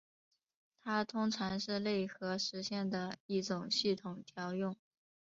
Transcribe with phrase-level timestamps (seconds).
[0.79, 4.75] 它通常是内核实现的一种系统调用。